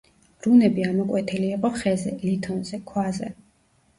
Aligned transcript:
რუნები 0.45 0.85
ამოკვეთილი 0.91 1.51
იყო 1.57 1.71
ხეზე, 1.75 2.13
ლითონზე, 2.23 2.79
ქვაზე. 2.93 3.29